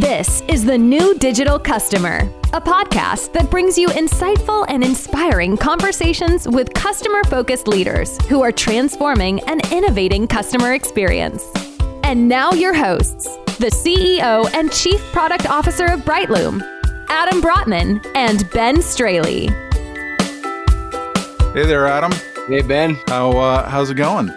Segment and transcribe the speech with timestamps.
[0.00, 6.48] This is The New Digital Customer, a podcast that brings you insightful and inspiring conversations
[6.48, 11.48] with customer focused leaders who are transforming and innovating customer experience.
[12.02, 16.60] And now, your hosts, the CEO and Chief Product Officer of Brightloom,
[17.08, 19.46] Adam Brotman and Ben Straley.
[21.52, 22.10] Hey there, Adam.
[22.48, 22.96] Hey, Ben.
[23.06, 24.32] How uh, how's it going?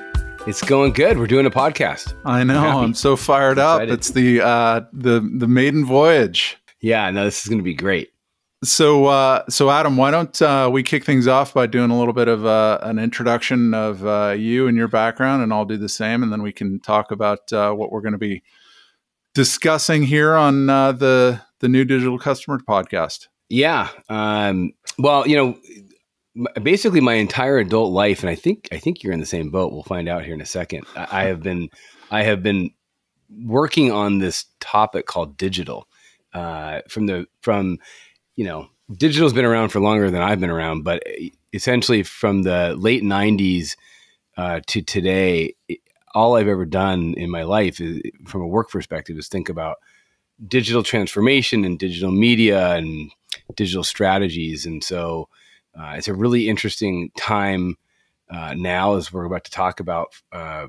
[0.47, 1.19] It's going good.
[1.19, 2.13] We're doing a podcast.
[2.23, 2.65] I know.
[2.65, 3.81] I'm, I'm so fired up.
[3.81, 6.55] It's the uh, the the maiden voyage.
[6.79, 8.13] Yeah, no, this is going to be great.
[8.63, 12.13] So, uh, so Adam, why don't uh, we kick things off by doing a little
[12.13, 15.89] bit of uh, an introduction of uh, you and your background, and I'll do the
[15.89, 18.41] same, and then we can talk about uh, what we're going to be
[19.33, 23.27] discussing here on uh, the the new digital customer podcast.
[23.49, 23.89] Yeah.
[24.07, 25.57] Um, well, you know,
[26.61, 29.71] basically my entire adult life, and I think I think you're in the same boat.
[29.71, 30.85] We'll find out here in a second.
[30.95, 31.69] I, I have been
[32.11, 32.71] I have been
[33.43, 35.87] working on this topic called digital
[36.33, 37.79] uh, from the from
[38.35, 41.03] you know digital's been around for longer than I've been around, but
[41.53, 43.75] essentially from the late '90s
[44.37, 45.55] uh, to today,
[46.13, 49.77] all I've ever done in my life, is, from a work perspective, is think about
[50.47, 53.11] digital transformation and digital media and
[53.55, 55.27] digital strategies, and so
[55.79, 57.75] uh, it's a really interesting time
[58.29, 60.07] uh, now, as we're about to talk about.
[60.31, 60.67] Uh,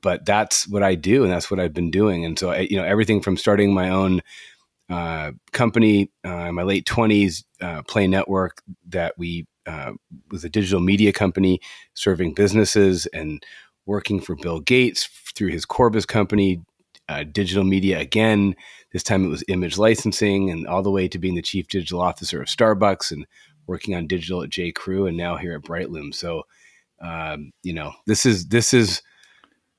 [0.00, 2.24] but that's what I do, and that's what I've been doing.
[2.24, 4.20] And so, I, you know, everything from starting my own
[4.88, 9.46] uh, company uh, in my late twenties, uh, Play Network, that we
[10.30, 11.60] was a digital media company
[11.94, 13.44] serving businesses and
[13.86, 16.60] working for Bill Gates through his Corbis company,
[17.32, 18.56] digital media again.
[18.92, 22.00] This time it was image licensing, and all the way to being the chief digital
[22.00, 23.26] officer of Starbucks and
[23.66, 24.72] working on digital at J.
[24.72, 26.14] Crew, and now here at Brightloom.
[26.14, 26.42] So,
[27.00, 29.02] um, you know, this is this is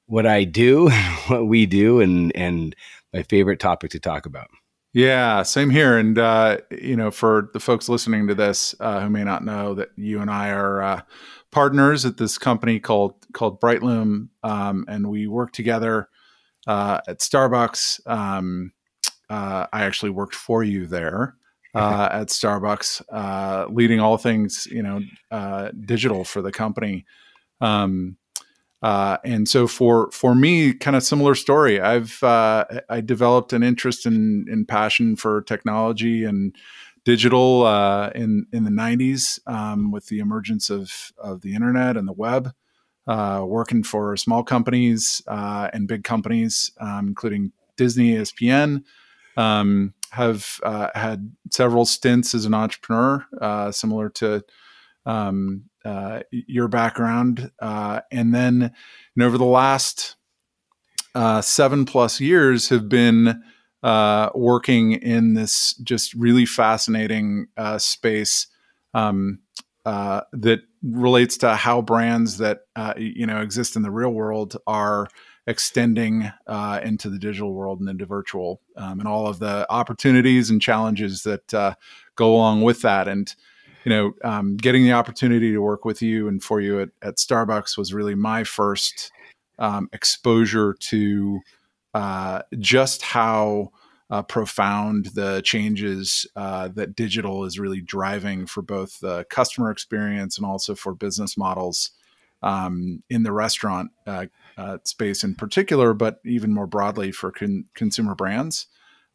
[0.05, 0.89] what I do,
[1.27, 2.75] what we do, and and
[3.13, 4.47] my favorite topic to talk about.
[4.93, 5.97] Yeah, same here.
[5.97, 9.73] And uh, you know, for the folks listening to this uh, who may not know
[9.73, 11.01] that you and I are uh,
[11.51, 16.09] partners at this company called called Brightloom, um, and we work together
[16.67, 18.07] uh, at Starbucks.
[18.07, 18.71] Um,
[19.29, 21.37] uh, I actually worked for you there
[21.73, 25.01] uh, at Starbucks, uh, leading all things you know
[25.31, 27.05] uh, digital for the company.
[27.61, 28.17] Um,
[28.81, 31.79] uh, and so for for me, kind of similar story.
[31.79, 36.55] I've uh, I developed an interest in in passion for technology and
[37.05, 42.07] digital uh, in in the '90s um, with the emergence of of the internet and
[42.07, 42.51] the web.
[43.07, 48.83] working for small companies and big companies, um, including Disney, ESPN,
[49.37, 54.43] um, have uh, had several stints as an entrepreneur, uh, similar to
[55.07, 58.69] um, uh, your background, uh, and then you
[59.15, 60.15] know, over the last
[61.15, 63.41] uh, seven plus years have been
[64.35, 67.47] working in this just really fascinating
[67.77, 68.47] space
[68.93, 69.39] um,
[69.83, 72.59] that relates to how brands that
[72.97, 75.07] you know exist in the real world are
[75.47, 80.49] extending uh, into the digital world and into virtual um, and all of the opportunities
[80.49, 81.75] and challenges that uh,
[82.15, 83.07] go along with that.
[83.07, 83.33] And,
[83.83, 87.17] you know, um, getting the opportunity to work with you and for you at, at
[87.17, 89.11] Starbucks was really my first
[89.59, 91.41] um, exposure to
[91.93, 93.71] uh, just how
[94.09, 100.37] uh, profound the changes uh, that digital is really driving for both the customer experience
[100.37, 101.91] and also for business models
[102.43, 104.25] um, in the restaurant uh,
[104.57, 108.67] uh, space in particular, but even more broadly for con- consumer brands,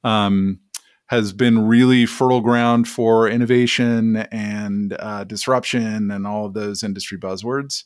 [0.04, 0.60] um,
[1.06, 7.18] has been really fertile ground for innovation and uh, disruption and all of those industry
[7.18, 7.84] buzzwords,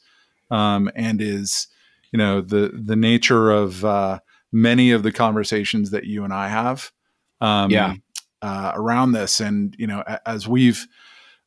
[0.51, 1.69] um, and is
[2.13, 4.19] you know the the nature of uh,
[4.51, 6.93] many of the conversations that you and I have.
[7.41, 7.95] Um, yeah.
[8.41, 10.89] Uh, around this, and you know, as we've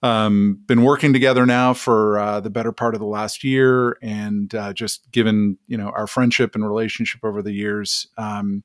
[0.06, 4.54] um, been working together now for uh, the better part of the last year, and
[4.54, 8.64] uh, just given you know our friendship and relationship over the years, um,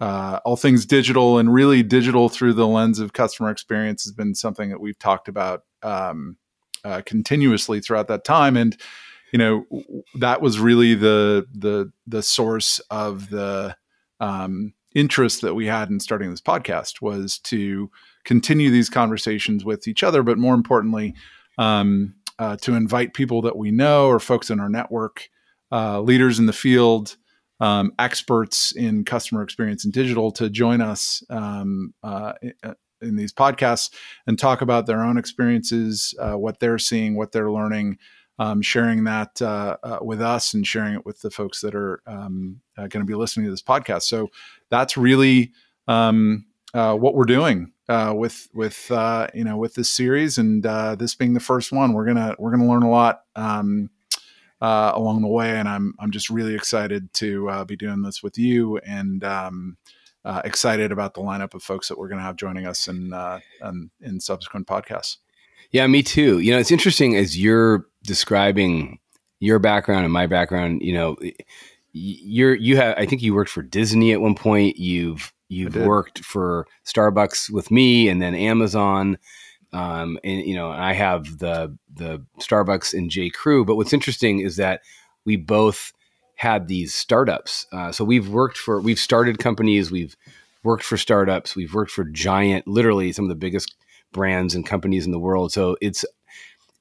[0.00, 4.34] uh, all things digital and really digital through the lens of customer experience has been
[4.34, 6.36] something that we've talked about um,
[6.84, 8.76] uh, continuously throughout that time, and
[9.32, 9.64] you know
[10.16, 13.76] that was really the the the source of the
[14.18, 17.88] um, interest that we had in starting this podcast was to
[18.26, 21.14] continue these conversations with each other, but more importantly,
[21.56, 25.30] um, uh, to invite people that we know or folks in our network,
[25.72, 27.16] uh, leaders in the field,
[27.60, 32.34] um, experts in customer experience and digital to join us um, uh,
[33.00, 33.90] in these podcasts
[34.26, 37.96] and talk about their own experiences, uh, what they're seeing, what they're learning,
[38.38, 42.02] um, sharing that uh, uh, with us and sharing it with the folks that are
[42.06, 44.02] um, uh, going to be listening to this podcast.
[44.02, 44.28] So
[44.68, 45.52] that's really
[45.88, 46.44] um,
[46.74, 50.94] uh, what we're doing uh, with with uh, you know with this series, and uh,
[50.94, 53.90] this being the first one, we're gonna we're gonna learn a lot um,
[54.60, 58.22] uh, along the way, and I'm I'm just really excited to uh, be doing this
[58.22, 59.76] with you, and um,
[60.44, 63.12] excited about the lineup of folks that we're gonna have joining us in
[63.62, 65.18] in, in subsequent podcasts.
[65.70, 66.38] Yeah, me too.
[66.38, 68.98] You know, it's interesting as you're describing
[69.40, 70.82] your background and my background.
[70.82, 71.16] You know,
[71.92, 72.96] you're you have.
[72.98, 74.76] I think you worked for Disney at one point.
[74.76, 79.18] You've You've worked for Starbucks with me, and then Amazon.
[79.72, 83.64] Um, and you know, I have the the Starbucks and J Crew.
[83.64, 84.80] But what's interesting is that
[85.24, 85.92] we both
[86.36, 87.66] had these startups.
[87.72, 90.16] Uh, so we've worked for, we've started companies, we've
[90.62, 93.74] worked for startups, we've worked for giant, literally some of the biggest
[94.12, 95.52] brands and companies in the world.
[95.52, 96.04] So it's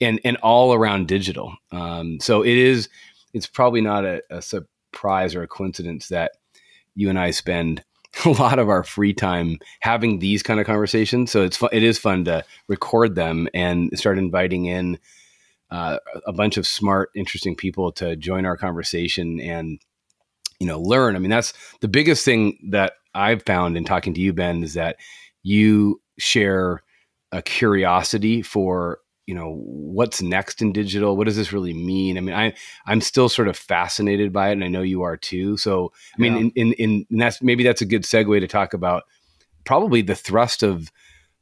[0.02, 1.56] and and all around digital.
[1.72, 2.90] Um, so it is.
[3.34, 6.32] It's probably not a, a surprise or a coincidence that
[6.96, 7.84] you and I spend
[8.26, 11.32] a lot of our free time having these kind of conversations.
[11.32, 15.00] So it's fun, it is fun to record them and start inviting in
[15.72, 19.80] uh, a bunch of smart, interesting people to join our conversation and
[20.60, 21.16] you know learn.
[21.16, 24.76] I mean, that's the biggest thing that I've found in talking to you, Ben, is
[24.76, 24.98] that
[25.44, 26.84] you share
[27.32, 31.18] a curiosity for you know what's next in digital?
[31.18, 32.18] What does this really mean?
[32.18, 32.54] I mean i
[32.86, 35.58] i'm still sort of fascinated by it and i know you are too.
[35.58, 36.40] So i mean yeah.
[36.40, 39.04] in, in in that's maybe that's a good segue to talk about
[39.64, 40.92] probably the thrust of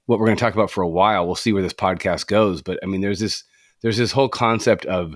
[0.06, 1.26] what we're going to talk about for a while.
[1.26, 3.44] We'll see where this podcast goes but i mean there's this
[3.82, 5.16] there's this whole concept of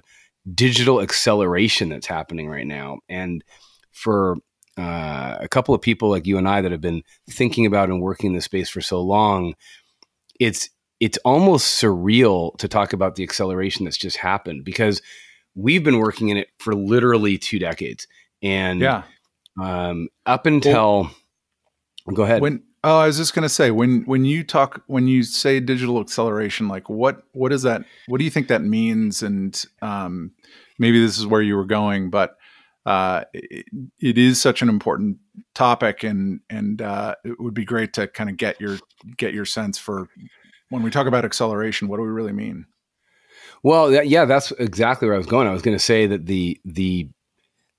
[0.54, 3.00] digital acceleration that's happening right now.
[3.10, 3.44] And
[3.92, 4.38] for
[4.78, 8.00] uh, a couple of people like you and i that have been thinking about and
[8.00, 9.56] working in this space for so long
[10.40, 15.02] it's it's almost surreal to talk about the acceleration that's just happened because
[15.56, 18.08] we've been working in it for literally two decades.
[18.42, 19.04] And yeah,
[19.62, 21.10] um, up until
[22.06, 22.42] well, go ahead.
[22.42, 26.00] When oh, I was just gonna say when when you talk when you say digital
[26.00, 27.84] acceleration, like what what is that?
[28.08, 29.24] What do you think that means?
[29.24, 30.32] And um,
[30.80, 32.38] maybe this is where you were going, but
[32.86, 33.66] uh, it,
[34.00, 35.18] it is such an important
[35.54, 38.78] topic, and and uh, it would be great to kind of get your
[39.18, 40.08] get your sense for
[40.70, 42.66] when we talk about acceleration, what do we really mean?
[43.64, 45.48] Well, that, yeah, that's exactly where I was going.
[45.48, 47.10] I was going to say that the the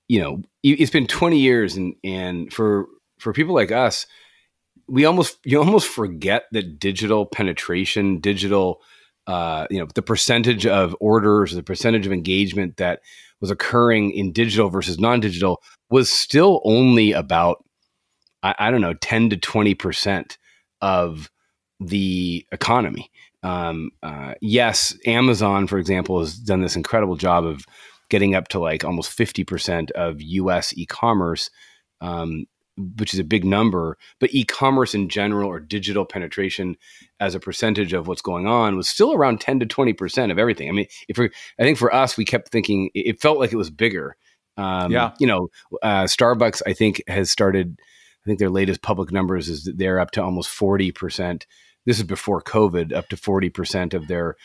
[0.07, 2.87] you know it's been 20 years, and and for
[3.19, 4.05] for people like us,
[4.87, 8.81] we almost you almost forget that digital penetration, digital
[9.27, 13.01] uh, you know the percentage of orders, the percentage of engagement that
[13.39, 17.63] was occurring in digital versus non-digital was still only about
[18.43, 20.37] I, I don't know 10 to 20 percent
[20.81, 21.29] of
[21.79, 23.11] the economy.
[23.43, 27.65] Um, uh, yes, Amazon, for example, has done this incredible job of
[28.09, 31.49] getting up to like almost 50% of US e commerce,
[32.01, 32.45] um,
[32.97, 33.97] which is a big number.
[34.19, 36.75] But e commerce in general or digital penetration
[37.19, 40.67] as a percentage of what's going on was still around 10 to 20% of everything.
[40.67, 41.29] I mean, if we
[41.59, 44.17] I think for us, we kept thinking it felt like it was bigger.
[44.57, 45.13] Um, yeah.
[45.19, 45.47] You know,
[45.81, 50.01] uh, Starbucks, I think, has started, I think their latest public numbers is that they're
[50.01, 51.45] up to almost 40%
[51.85, 54.35] this is before COVID, up to 40% of their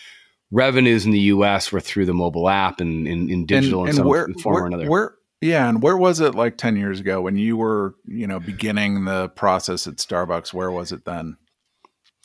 [0.50, 3.98] revenues in the US were through the mobile app and in, in digital and, and
[3.98, 4.88] in some where, form where, or another.
[4.88, 8.40] Where, yeah, and where was it like 10 years ago when you were, you know,
[8.40, 10.54] beginning the process at Starbucks?
[10.54, 11.36] Where was it then?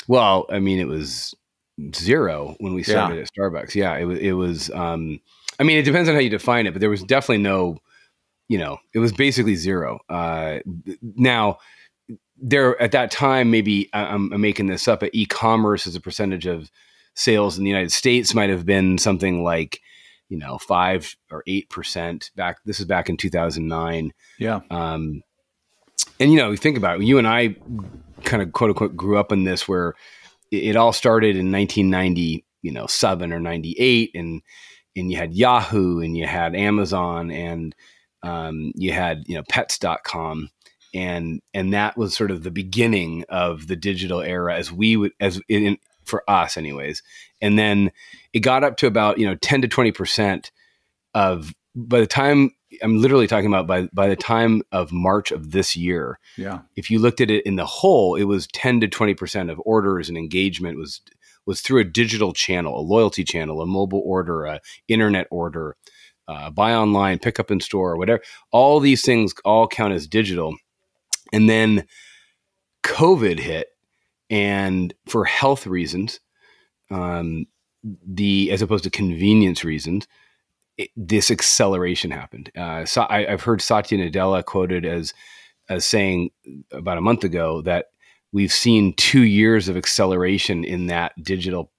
[0.08, 1.36] Well, I mean, it was
[1.94, 3.22] zero when we started yeah.
[3.22, 3.76] at Starbucks.
[3.76, 4.20] Yeah, it was.
[4.20, 4.72] It was.
[4.72, 5.20] Um,
[5.60, 7.78] I mean, it depends on how you define it, but there was definitely no.
[8.48, 10.00] You know, it was basically zero.
[10.10, 10.60] Uh,
[11.02, 11.60] now,
[12.42, 16.46] there at that time, maybe I'm, I'm making this up, but e-commerce as a percentage
[16.46, 16.72] of
[17.16, 19.82] sales in the United States might have been something like,
[20.30, 22.58] you know, five or eight percent back.
[22.66, 24.14] This is back in 2009.
[24.38, 24.62] Yeah.
[24.70, 25.24] Um,
[26.20, 27.06] and you know, think about it.
[27.06, 27.56] You and I
[28.24, 29.96] kind of quote unquote grew up in this where
[30.52, 34.42] it, it all started in 1990, you know, seven or 98, and
[34.96, 37.76] and you had Yahoo and you had Amazon and
[38.24, 40.50] um, you had you know Pets.com
[40.94, 45.12] and and that was sort of the beginning of the digital era as we would
[45.20, 47.04] as in for us anyways.
[47.42, 47.92] And then
[48.34, 50.52] it got up to about you know 10 to 20 percent
[51.14, 52.52] of by the time
[52.84, 56.60] i'm literally talking about by by the time of march of this year yeah.
[56.76, 59.60] if you looked at it in the whole it was 10 to 20 percent of
[59.66, 61.02] orders and engagement was
[61.48, 65.76] was through a digital channel a loyalty channel a mobile order a internet order
[66.30, 68.22] uh, buy online pick up in store whatever.
[68.52, 70.56] All these things all count as digital
[71.32, 71.86] and then
[72.84, 73.70] COVID hit,
[74.30, 76.20] and for health reasons,
[76.92, 77.46] um,
[77.84, 80.08] the as opposed to convenience reasons,
[80.78, 82.52] it, this acceleration happened.
[82.58, 85.14] Uh, so I, have heard Satya Nadella quoted as
[85.70, 86.32] as saying
[86.72, 87.88] about a month ago that
[88.32, 91.72] we've seen two years of acceleration in that digital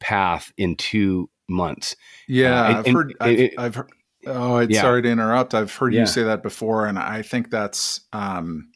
[0.00, 1.96] path in two months.
[2.28, 3.90] Yeah, uh, I've, and, heard, I've, it, I've, heard.
[4.26, 4.80] Oh, yeah.
[4.80, 5.54] sorry to interrupt.
[5.54, 6.00] I've heard yeah.
[6.00, 8.71] you say that before, and I think that's um,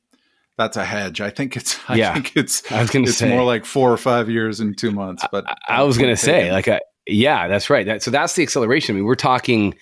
[0.57, 1.21] that's a hedge.
[1.21, 1.79] I think it's.
[1.89, 2.15] I yeah.
[2.15, 2.71] think it's.
[2.73, 5.25] I was going to say more like four or five years in two months.
[5.31, 7.87] But I, I was going to say, like, I, yeah, that's right.
[7.87, 8.95] That, so that's the acceleration.
[8.95, 9.75] I mean, we're talking.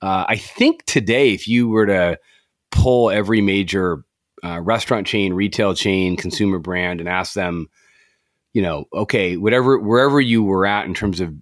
[0.00, 2.18] Uh, I think today, if you were to
[2.70, 4.04] pull every major
[4.44, 7.68] uh, restaurant chain, retail chain, consumer brand, and ask them,
[8.52, 11.34] you know, okay, whatever, wherever you were at in terms of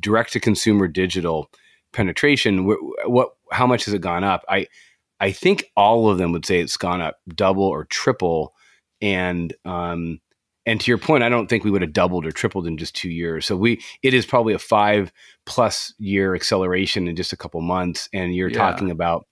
[0.00, 1.50] direct to consumer digital
[1.92, 4.44] penetration, wh- what, how much has it gone up?
[4.48, 4.68] I,
[5.20, 8.54] I think all of them would say it's gone up double or triple,
[9.00, 10.20] and um,
[10.66, 12.94] and to your point, I don't think we would have doubled or tripled in just
[12.94, 13.46] two years.
[13.46, 15.12] So we, it is probably a five
[15.46, 18.58] plus year acceleration in just a couple months, and you're yeah.
[18.58, 19.26] talking about,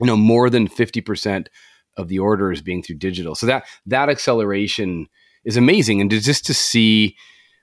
[0.00, 1.48] you know, more than fifty percent
[1.96, 3.34] of the orders being through digital.
[3.34, 5.06] So that that acceleration
[5.44, 7.16] is amazing, and to, just to see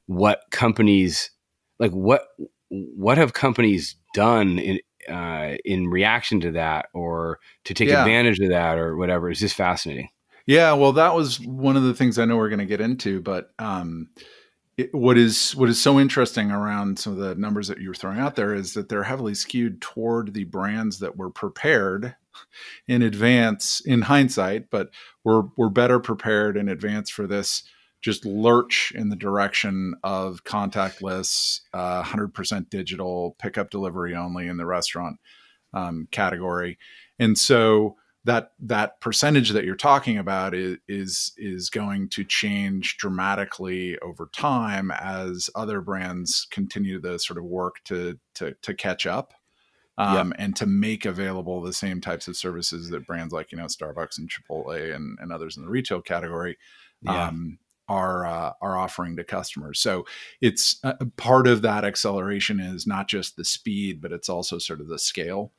[0.07, 1.31] what companies
[1.79, 2.23] like what
[2.69, 8.01] what have companies done in uh, in reaction to that or to take yeah.
[8.01, 10.09] advantage of that or whatever is just fascinating.
[10.45, 13.21] Yeah, well, that was one of the things I know we're going to get into,
[13.21, 14.09] but um,
[14.77, 17.95] it, what is what is so interesting around some of the numbers that you were
[17.95, 22.15] throwing out there is that they're heavily skewed toward the brands that were prepared
[22.87, 24.89] in advance in hindsight, but
[25.23, 27.63] we're we're better prepared in advance for this
[28.01, 34.65] just lurch in the direction of contactless, uh, 100% digital, pickup delivery only in the
[34.65, 35.19] restaurant
[35.73, 36.77] um, category.
[37.19, 42.97] And so that that percentage that you're talking about is, is is going to change
[42.97, 49.07] dramatically over time as other brands continue the sort of work to to, to catch
[49.07, 49.33] up
[49.97, 50.37] um, yep.
[50.39, 54.19] and to make available the same types of services that brands like you know Starbucks
[54.19, 56.57] and Chipotle and, and others in the retail category
[57.01, 57.27] yeah.
[57.27, 57.57] um,
[57.91, 59.79] are uh, are offering to customers.
[59.79, 60.05] So
[60.39, 64.79] it's uh, part of that acceleration is not just the speed, but it's also sort
[64.79, 65.51] of the scale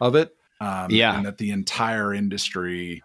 [0.00, 0.36] of it.
[0.60, 3.02] Um, yeah, and that the entire industry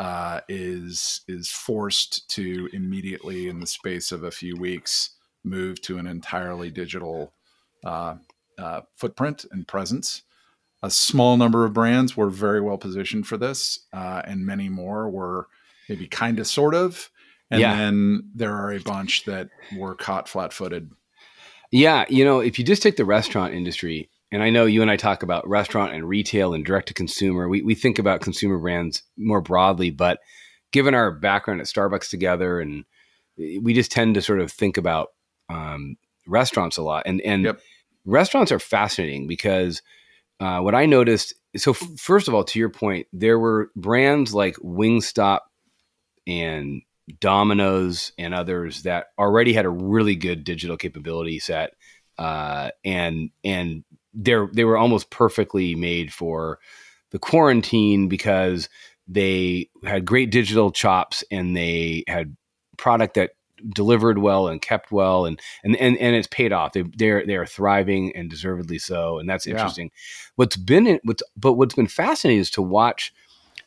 [0.00, 5.10] uh, is is forced to immediately, in the space of a few weeks,
[5.44, 7.32] move to an entirely digital
[7.84, 8.16] uh,
[8.58, 10.22] uh, footprint and presence.
[10.82, 15.08] A small number of brands were very well positioned for this, uh, and many more
[15.08, 15.46] were
[15.88, 17.10] maybe kind of, sort of
[17.50, 17.76] and yeah.
[17.76, 20.90] then there are a bunch that were caught flat-footed.
[21.70, 24.90] Yeah, you know, if you just take the restaurant industry, and I know you and
[24.90, 28.58] I talk about restaurant and retail and direct to consumer, we we think about consumer
[28.58, 30.20] brands more broadly, but
[30.72, 32.84] given our background at Starbucks together, and
[33.36, 35.08] we just tend to sort of think about
[35.48, 35.96] um,
[36.26, 37.60] restaurants a lot, and and yep.
[38.04, 39.82] restaurants are fascinating because
[40.40, 41.34] uh, what I noticed.
[41.56, 45.40] So f- first of all, to your point, there were brands like Wingstop
[46.26, 46.82] and
[47.20, 51.74] Domino's and others that already had a really good digital capability set,
[52.18, 53.84] uh, and and
[54.14, 56.58] they're they were almost perfectly made for
[57.10, 58.68] the quarantine because
[59.06, 62.36] they had great digital chops and they had
[62.76, 63.32] product that
[63.74, 66.72] delivered well and kept well and and and, and it's paid off.
[66.72, 69.86] They they're they're thriving and deservedly so, and that's interesting.
[69.86, 70.32] Yeah.
[70.36, 73.12] What's been what's but what's been fascinating is to watch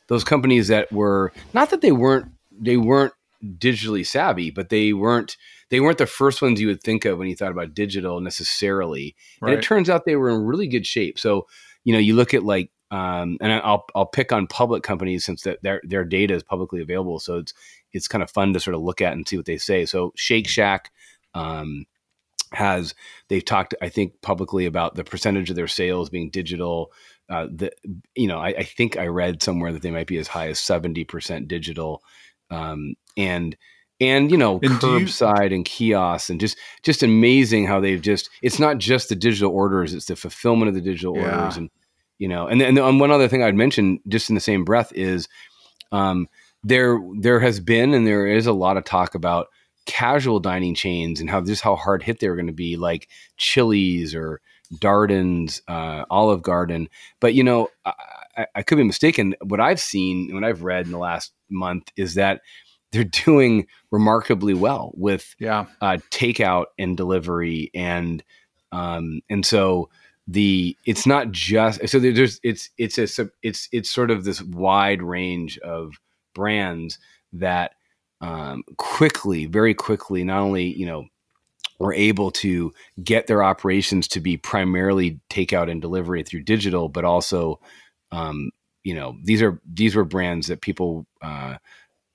[0.08, 2.26] those companies that were not that they weren't
[2.60, 3.12] they weren't
[3.44, 5.36] digitally savvy, but they weren't
[5.70, 9.14] they weren't the first ones you would think of when you thought about digital necessarily.
[9.40, 9.50] Right.
[9.52, 11.18] And it turns out they were in really good shape.
[11.18, 11.46] So,
[11.84, 15.42] you know, you look at like um, and I'll I'll pick on public companies since
[15.42, 17.18] that their their data is publicly available.
[17.18, 17.52] So it's
[17.92, 19.84] it's kind of fun to sort of look at and see what they say.
[19.84, 20.90] So Shake Shack
[21.34, 21.84] um,
[22.52, 22.94] has
[23.28, 26.92] they've talked I think publicly about the percentage of their sales being digital.
[27.28, 27.70] Uh, the
[28.14, 30.58] you know I, I think I read somewhere that they might be as high as
[30.58, 32.02] seventy percent digital
[32.50, 33.56] um, and
[34.00, 38.30] and you know and curbside you, and kiosks and just just amazing how they've just
[38.42, 41.40] it's not just the digital orders it's the fulfillment of the digital yeah.
[41.40, 41.70] orders and
[42.18, 44.92] you know and then and one other thing i'd mention just in the same breath
[44.94, 45.28] is
[45.90, 46.28] um,
[46.62, 49.48] there there has been and there is a lot of talk about
[49.86, 54.14] casual dining chains and how just how hard hit they're going to be like chili's
[54.14, 54.40] or
[54.74, 56.88] darden's uh, olive garden
[57.20, 57.94] but you know I,
[58.54, 62.14] I could be mistaken what i've seen what i've read in the last month is
[62.14, 62.40] that
[62.92, 65.66] they're doing remarkably well with yeah.
[65.80, 68.22] uh, takeout and delivery and
[68.70, 69.88] um, and so
[70.26, 75.02] the it's not just so there's it's it's a it's it's sort of this wide
[75.02, 75.94] range of
[76.34, 76.98] brands
[77.32, 77.72] that
[78.20, 81.06] um, quickly very quickly not only you know
[81.78, 87.06] were able to get their operations to be primarily takeout and delivery through digital but
[87.06, 87.58] also
[88.12, 88.50] um,
[88.84, 91.56] you know these are these were brands that people uh,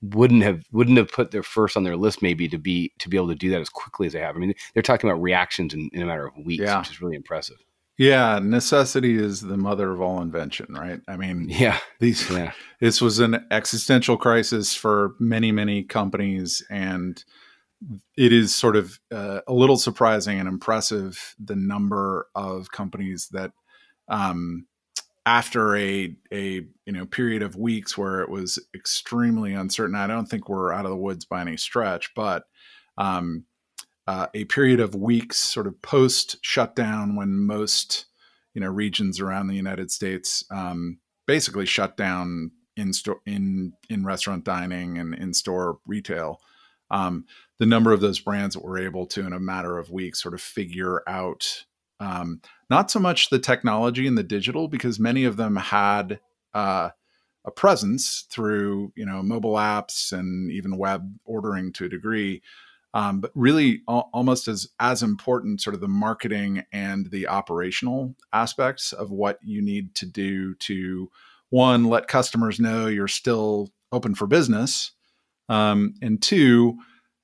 [0.02, 3.16] wouldn't have wouldn't have put their first on their list maybe to be to be
[3.16, 4.36] able to do that as quickly as they have.
[4.36, 6.78] I mean, they're talking about reactions in, in a matter of weeks, yeah.
[6.78, 7.56] which is really impressive.
[7.96, 11.00] Yeah, necessity is the mother of all invention, right?
[11.06, 12.52] I mean, yeah, these yeah.
[12.80, 17.22] this was an existential crisis for many, many companies, and
[18.16, 23.52] it is sort of uh, a little surprising and impressive the number of companies that,
[24.08, 24.66] um,
[25.26, 29.94] after a a you know period of weeks where it was extremely uncertain.
[29.94, 32.44] I don't think we're out of the woods by any stretch, but
[32.98, 33.44] um,
[34.06, 38.06] uh, a period of weeks, sort of post shutdown, when most
[38.54, 44.04] you know regions around the United States um, basically shut down in store in in
[44.04, 46.40] restaurant dining and in store retail.
[46.90, 47.24] Um,
[47.58, 50.34] the number of those brands that were able to, in a matter of weeks, sort
[50.34, 51.64] of figure out
[52.04, 56.20] um, not so much the technology and the digital, because many of them had
[56.52, 56.90] uh,
[57.44, 62.42] a presence through you know mobile apps and even web ordering to a degree,
[62.92, 68.14] um, but really al- almost as as important sort of the marketing and the operational
[68.32, 71.10] aspects of what you need to do to
[71.50, 74.92] one let customers know you're still open for business
[75.48, 76.76] um, and two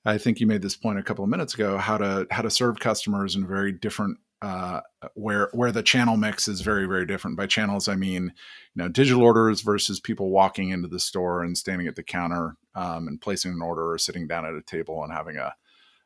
[0.04, 2.50] i think you made this point a couple of minutes ago how to how to
[2.50, 4.80] serve customers in very different uh,
[5.14, 7.36] where where the channel mix is very very different.
[7.36, 8.32] By channels, I mean
[8.74, 12.56] you know digital orders versus people walking into the store and standing at the counter
[12.74, 15.54] um, and placing an order or sitting down at a table and having a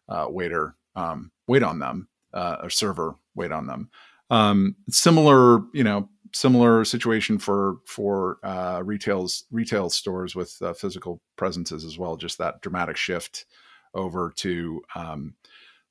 [0.08, 3.90] uh, waiter um, wait on them, uh, or server wait on them.
[4.30, 11.20] Um, similar, you know, similar situation for for uh, retail's retail stores with uh, physical
[11.36, 12.16] presences as well.
[12.16, 13.46] Just that dramatic shift
[13.94, 15.34] over to um,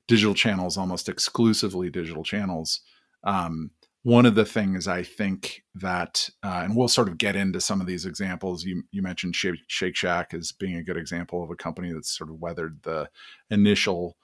[0.08, 2.80] digital channels, almost exclusively digital channels.
[3.24, 3.70] Um,
[4.02, 7.80] one of the things I think that, uh, and we'll sort of get into some
[7.80, 8.62] of these examples.
[8.62, 12.28] You, you mentioned Shake, Shack as being a good example of a company that's sort
[12.28, 13.08] of weathered the
[13.50, 14.18] initial,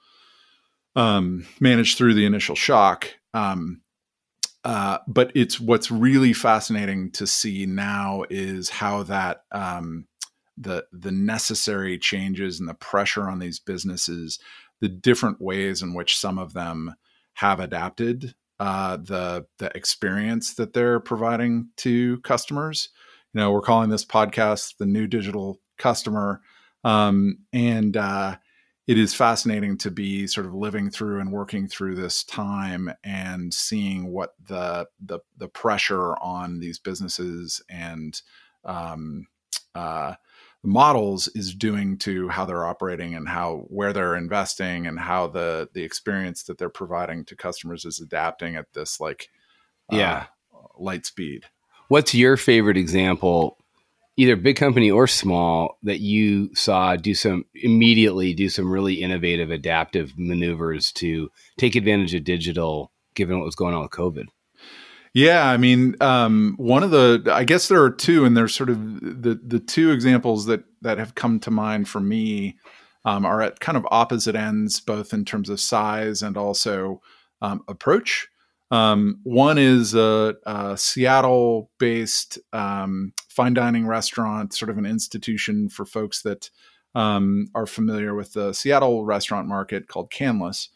[0.95, 3.09] um, managed through the initial shock.
[3.33, 3.81] Um,
[4.63, 10.05] uh, but it's what's really fascinating to see now is how that um,
[10.57, 14.39] the the necessary changes and the pressure on these businesses,
[14.81, 16.93] the different ways in which some of them
[17.33, 22.89] have adapted uh, the the experience that they're providing to customers.
[23.33, 26.41] You know, we're calling this podcast the new digital customer,
[26.83, 28.35] um, and uh,
[28.85, 33.51] it is fascinating to be sort of living through and working through this time and
[33.51, 38.21] seeing what the the, the pressure on these businesses and
[38.63, 39.25] um,
[39.73, 40.13] uh,
[40.63, 45.69] models is doing to how they're operating and how where they're investing and how the
[45.73, 49.29] the experience that they're providing to customers is adapting at this like
[49.91, 50.25] yeah.
[50.53, 51.45] uh, light speed.
[51.87, 53.57] What's your favorite example
[54.17, 59.49] either big company or small that you saw do some immediately do some really innovative
[59.49, 64.25] adaptive maneuvers to take advantage of digital given what was going on with covid
[65.13, 68.69] yeah, I mean, um, one of the I guess there are two, and there's sort
[68.69, 72.57] of the the two examples that that have come to mind for me
[73.03, 77.01] um, are at kind of opposite ends, both in terms of size and also
[77.41, 78.27] um, approach.
[78.69, 85.85] Um, one is a, a Seattle-based um, fine dining restaurant, sort of an institution for
[85.85, 86.49] folks that
[86.95, 90.69] um, are familiar with the Seattle restaurant market called Canlis.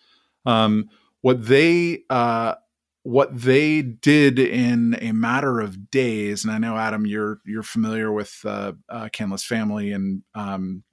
[0.43, 2.55] what they uh,
[3.05, 8.11] what they did in a matter of days, and I know Adam, you're you're familiar
[8.11, 10.83] with uh, uh, Canlis family and um,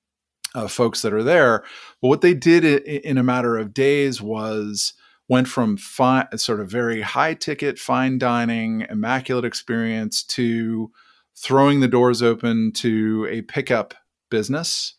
[0.55, 1.65] uh, folks that are there,
[2.03, 4.93] but what they did in a matter of days was
[5.31, 10.91] went from fi- sort of very high ticket, fine dining, immaculate experience to
[11.35, 13.95] throwing the doors open to a pickup
[14.31, 14.97] business.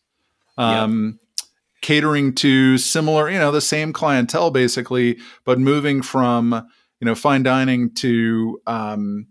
[0.58, 1.46] Um, yep.
[1.80, 6.66] Catering to similar, you know, the same clientele basically, but moving from
[7.04, 9.26] you know fine dining to um,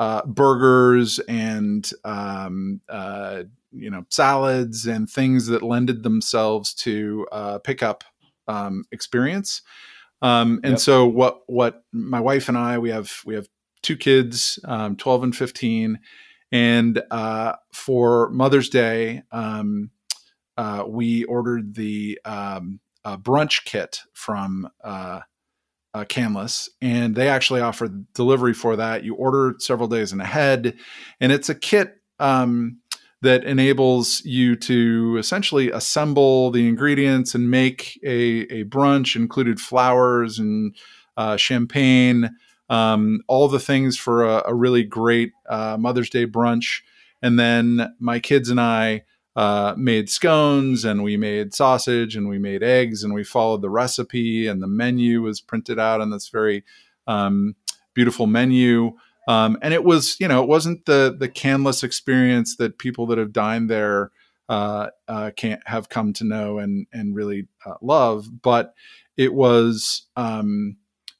[0.00, 7.58] uh, burgers and um, uh, you know salads and things that lended themselves to uh,
[7.60, 8.02] pickup
[8.48, 9.62] um, experience.
[10.20, 10.80] Um, and yep.
[10.80, 13.46] so what what my wife and I we have we have
[13.84, 16.00] two kids, um, twelve and fifteen,
[16.50, 19.22] and uh, for Mother's Day.
[19.30, 19.92] Um,
[20.56, 25.20] uh, we ordered the um, brunch kit from uh,
[25.94, 26.04] uh,
[26.80, 29.04] and they actually offer delivery for that.
[29.04, 30.74] You order several days in ahead,
[31.20, 32.78] and it's a kit um,
[33.20, 40.38] that enables you to essentially assemble the ingredients and make a, a brunch, included flowers
[40.38, 40.74] and
[41.16, 42.30] uh, champagne,
[42.68, 46.80] um, all the things for a, a really great uh, Mother's Day brunch.
[47.20, 49.02] And then my kids and I
[49.34, 53.70] uh, made scones and we made sausage and we made eggs and we followed the
[53.70, 56.64] recipe and the menu was printed out on this very
[57.06, 57.56] um,
[57.94, 58.92] beautiful menu.
[59.28, 63.18] Um, and it was, you know, it wasn't the the Canlis experience that people that
[63.18, 64.10] have dined there
[64.48, 68.74] uh, uh, can't have come to know and and really uh, love, but
[69.16, 70.76] it was um,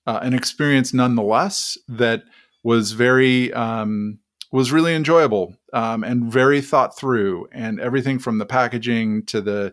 [0.07, 2.25] uh, an experience nonetheless that
[2.64, 4.18] was very um,
[4.51, 9.73] was really enjoyable um, and very thought through, and everything from the packaging to the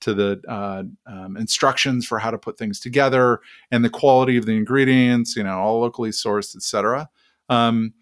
[0.00, 4.46] to the uh, um, instructions for how to put things together and the quality of
[4.46, 7.08] the ingredients, you know, all locally sourced, etc.
[7.48, 7.94] Um,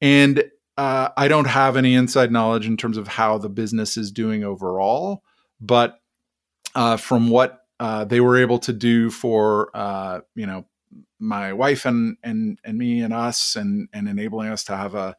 [0.00, 0.44] and
[0.76, 4.42] uh, I don't have any inside knowledge in terms of how the business is doing
[4.42, 5.22] overall,
[5.60, 6.00] but
[6.74, 10.64] uh, from what uh, they were able to do for uh, you know
[11.18, 15.16] my wife and and and me and us and and enabling us to have a,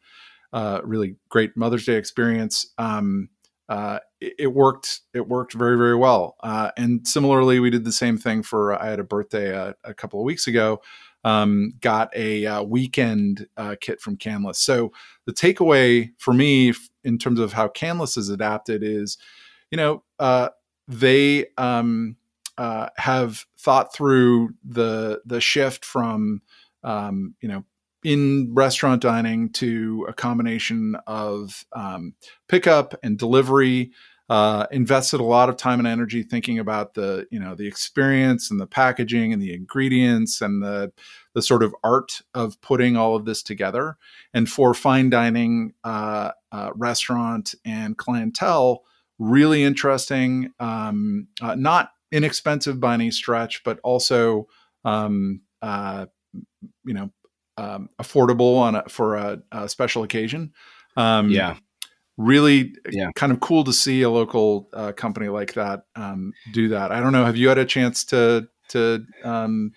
[0.52, 2.72] a really great Mother's Day experience.
[2.78, 3.28] Um,
[3.68, 5.00] uh, it, it, worked.
[5.12, 6.36] It worked very very well.
[6.40, 8.80] Uh, and similarly, we did the same thing for.
[8.80, 10.80] I had a birthday a, a couple of weeks ago.
[11.24, 14.56] Um, got a uh, weekend uh, kit from Canlis.
[14.56, 14.92] So
[15.24, 19.18] the takeaway for me in terms of how Canlis is adapted is,
[19.72, 20.50] you know, uh,
[20.86, 22.16] they um,
[22.58, 26.42] uh, have thought through the the shift from
[26.84, 27.64] um, you know
[28.06, 32.14] in restaurant dining to a combination of um,
[32.48, 33.90] pickup and delivery.
[34.28, 38.50] Uh, invested a lot of time and energy thinking about the you know the experience
[38.50, 40.92] and the packaging and the ingredients and the
[41.34, 43.96] the sort of art of putting all of this together.
[44.32, 48.82] And for fine dining uh, uh, restaurant and clientele,
[49.18, 50.52] really interesting.
[50.60, 54.46] Um, uh, not inexpensive by any stretch, but also
[54.84, 56.06] um, uh,
[56.84, 57.10] you know
[57.56, 60.52] um, affordable on a, for a, a, special occasion.
[60.96, 61.56] Um, yeah,
[62.16, 63.10] really yeah.
[63.14, 66.92] kind of cool to see a local uh, company like that um, do that.
[66.92, 67.24] I don't know.
[67.24, 69.72] Have you had a chance to to um,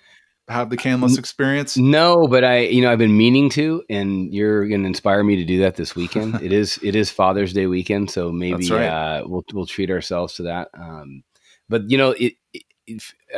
[0.50, 1.78] have the Canlis experience?
[1.78, 5.36] No, but I, you know, I've been meaning to, and you're going to inspire me
[5.36, 6.36] to do that this weekend.
[6.42, 8.86] it is, it is Father's Day weekend, so maybe right.
[8.86, 10.70] uh, we'll we'll treat ourselves to that.
[10.74, 11.24] Um,
[11.68, 12.63] but you know, it, it,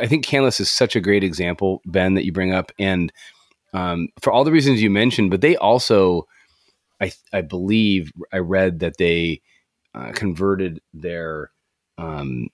[0.00, 3.12] I think Canlis is such a great example, Ben, that you bring up, and
[3.72, 5.30] um, for all the reasons you mentioned.
[5.30, 6.26] But they also,
[7.00, 9.40] I, I believe, I read that they
[9.94, 11.50] uh, converted their
[11.98, 12.48] um,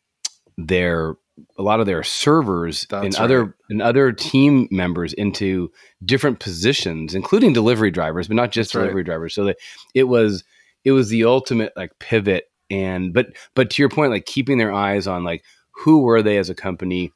[0.56, 1.14] their
[1.56, 3.24] a lot of their servers That's and right.
[3.24, 5.70] other and other team members into
[6.04, 9.06] different positions, including delivery drivers, but not just That's delivery right.
[9.06, 9.34] drivers.
[9.34, 9.58] So that
[9.94, 10.44] it was
[10.84, 14.72] it was the ultimate like pivot and but but to your point, like keeping their
[14.72, 17.12] eyes on like who were they as a company?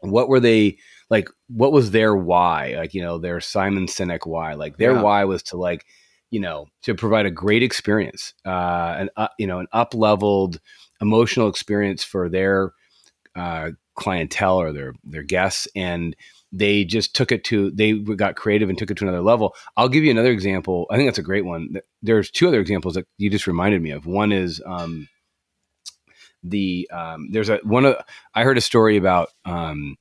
[0.00, 0.78] What were they
[1.10, 1.28] like?
[1.48, 2.74] What was their why?
[2.76, 4.54] Like, you know, their Simon Sinek why?
[4.54, 5.02] Like, their yeah.
[5.02, 5.84] why was to like,
[6.30, 10.60] you know, to provide a great experience, uh, an uh, you know, an up leveled
[11.00, 12.72] emotional experience for their
[13.36, 16.16] uh, clientele or their their guests, and
[16.52, 19.54] they just took it to they got creative and took it to another level.
[19.76, 20.86] I'll give you another example.
[20.90, 21.76] I think that's a great one.
[22.02, 24.06] There's two other examples that you just reminded me of.
[24.06, 25.08] One is um,
[26.42, 27.96] the um, there's a one of
[28.34, 29.96] I heard a story about um,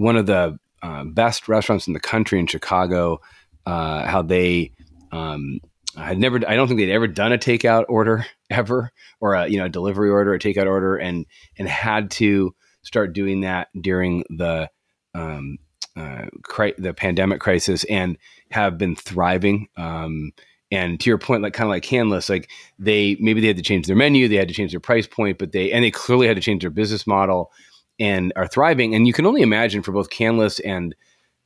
[0.00, 3.20] one of the uh, best restaurants in the country in Chicago.
[3.66, 4.72] Uh, how they
[5.12, 5.60] um,
[5.94, 9.58] had never I don't think they'd ever done a takeout order ever or a you
[9.58, 11.26] know a delivery order, a takeout order, and
[11.58, 14.70] and had to start doing that during the
[15.14, 15.58] um,
[15.96, 18.16] uh, cri- the pandemic crisis and
[18.50, 19.68] have been thriving.
[19.76, 20.32] Um,
[20.72, 23.62] and to your point, like kind of like Canlis, like they maybe they had to
[23.62, 26.26] change their menu, they had to change their price point, but they and they clearly
[26.26, 27.52] had to change their business model
[28.00, 28.94] and are thriving.
[28.94, 30.94] And you can only imagine for both Canlis and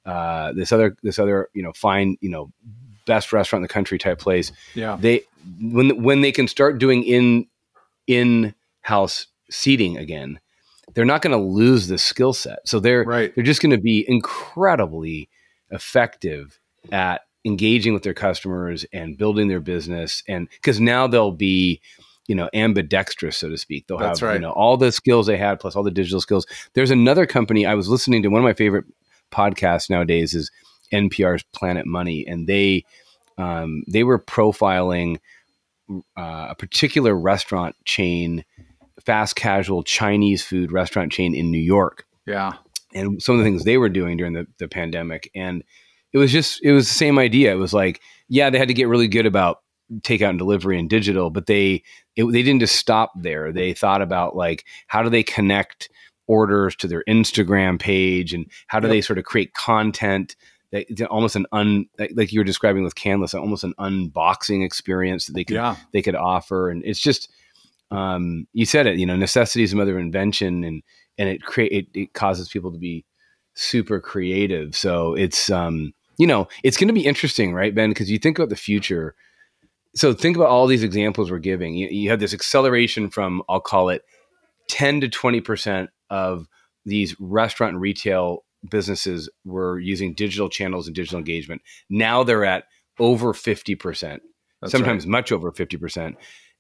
[0.07, 2.53] uh, this other this other you know fine you know
[3.07, 4.53] best restaurant in the country type place.
[4.75, 5.23] Yeah, they
[5.61, 7.47] when when they can start doing in
[8.07, 10.39] in house seating again,
[10.95, 12.61] they're not going to lose the skill set.
[12.67, 13.35] So they're right.
[13.35, 15.29] they're just going to be incredibly
[15.71, 16.61] effective
[16.93, 21.81] at engaging with their customers and building their business and because now they'll be
[22.27, 24.35] you know ambidextrous so to speak they'll That's have right.
[24.35, 27.67] you know all the skills they had plus all the digital skills there's another company
[27.67, 28.87] i was listening to one of my favorite
[29.31, 30.51] podcasts nowadays is
[30.93, 32.85] npr's planet money and they
[33.37, 35.17] um, they were profiling
[36.17, 38.45] uh, a particular restaurant chain
[39.05, 42.53] fast casual chinese food restaurant chain in new york yeah
[42.95, 45.65] and some of the things they were doing during the, the pandemic and
[46.15, 47.53] it was just it was the same idea.
[47.53, 49.63] It was like, yeah, they had to get really good about
[50.01, 51.83] takeout and delivery and digital, but they
[52.17, 53.53] it, they didn't just stop there.
[53.53, 55.89] They thought about like how do they connect
[56.27, 58.95] orders to their Instagram page and how do yep.
[58.95, 60.37] they sort of create content
[60.75, 65.35] that almost an un like you were describing with Canlis, almost an unboxing experience that
[65.35, 65.77] they could yeah.
[65.93, 67.31] they could offer, and it's just
[67.91, 68.99] um, you said it.
[68.99, 70.83] You know, necessity is the mother of invention, and
[71.17, 73.05] and it create it, it causes people to be
[73.55, 74.77] super creative.
[74.77, 77.91] So it's um, you know, it's going to be interesting, right, Ben?
[77.91, 79.15] Because you think about the future.
[79.97, 81.75] So think about all these examples we're giving.
[81.75, 84.03] You, you have this acceleration from I'll call it
[84.69, 86.49] ten to twenty percent of
[86.85, 91.63] these restaurant and retail businesses were using digital channels and digital engagement.
[91.89, 92.65] Now they're at
[92.99, 94.21] over 50%,
[94.61, 95.11] That's sometimes right.
[95.11, 96.15] much over 50%.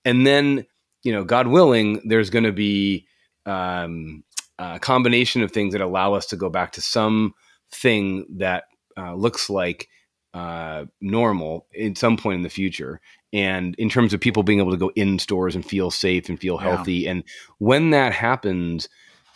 [0.04, 0.66] And then,
[1.02, 3.06] you know, God willing, there's going to be
[3.46, 4.24] um,
[4.58, 7.34] a combination of things that allow us to go back to some
[7.70, 8.64] thing that
[8.96, 9.88] uh, looks like
[10.34, 13.00] uh, normal in some point in the future.
[13.34, 16.38] And in terms of people being able to go in stores and feel safe and
[16.38, 16.94] feel healthy.
[16.94, 17.10] Yeah.
[17.10, 17.24] And
[17.58, 18.88] when that happens,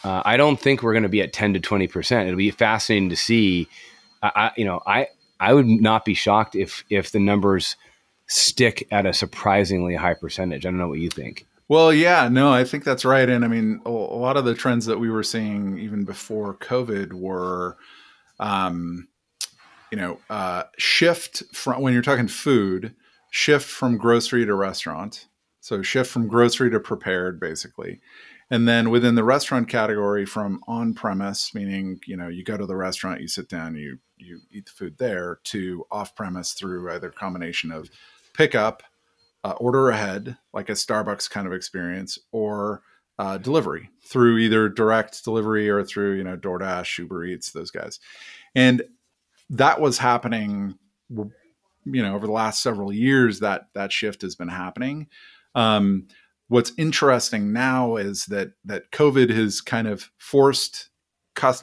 [0.05, 2.27] uh, I don't think we're going to be at 10 to 20%.
[2.27, 3.69] It'll be fascinating to see.
[4.23, 5.09] I, you know, I,
[5.41, 7.75] I would not be shocked if, if the numbers
[8.29, 10.65] stick at a surprisingly high percentage.
[10.65, 11.45] I don't know what you think.
[11.67, 13.29] Well, yeah, no, I think that's right.
[13.29, 17.13] And I mean, a lot of the trends that we were seeing even before COVID
[17.13, 17.77] were,
[18.39, 19.09] um,
[19.91, 22.95] you know, uh, shift from when you're talking food,
[23.39, 25.29] shift from grocery to restaurant.
[25.61, 28.01] So shift from grocery to prepared, basically.
[28.51, 32.67] And then within the restaurant category, from on premise, meaning you know you go to
[32.67, 36.91] the restaurant, you sit down, you you eat the food there, to off premise through
[36.91, 37.89] either combination of
[38.33, 38.83] pickup,
[39.45, 42.83] uh, order ahead, like a Starbucks kind of experience, or
[43.21, 48.01] uh, delivery through either direct delivery or through you know DoorDash, Uber Eats, those guys,
[48.57, 48.83] and
[49.49, 50.77] that was happening.
[51.93, 55.09] You know, over the last several years, that that shift has been happening.
[55.55, 56.09] Um,
[56.49, 60.91] what's interesting now is that that COVID has kind of forced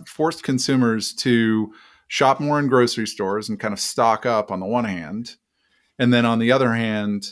[0.07, 1.73] forced consumers to
[2.07, 5.35] shop more in grocery stores and kind of stock up on the one hand,
[5.99, 7.25] and then on the other hand,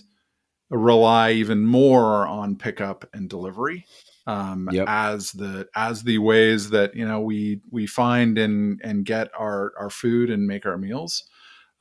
[0.69, 3.85] rely even more on pickup and delivery
[4.27, 4.87] um, yep.
[4.87, 9.73] as the as the ways that you know we we find and and get our
[9.77, 11.23] our food and make our meals.